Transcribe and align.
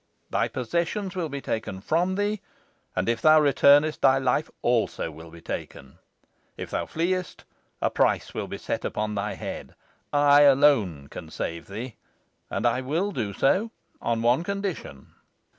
Thy 0.31 0.47
possessions 0.47 1.15
will 1.15 1.29
be 1.29 1.41
taken 1.41 1.79
from 1.79 2.15
thee, 2.15 2.41
and 2.95 3.07
if 3.07 3.21
thou 3.21 3.39
returnest 3.39 4.01
thy 4.01 4.17
life 4.17 4.49
also 4.63 5.11
will 5.11 5.29
be 5.29 5.41
taken. 5.41 5.99
If 6.57 6.71
thou 6.71 6.87
fleest, 6.87 7.43
a 7.83 7.91
price 7.91 8.33
will 8.33 8.47
be 8.47 8.57
set 8.57 8.83
upon 8.83 9.13
thy 9.13 9.35
head. 9.35 9.75
I 10.11 10.41
alone 10.41 11.07
can 11.09 11.29
save 11.29 11.67
thee, 11.67 11.97
and 12.49 12.65
I 12.65 12.81
will 12.81 13.11
do 13.11 13.31
so 13.31 13.69
on 14.01 14.23
one 14.23 14.43
condition." 14.43 15.13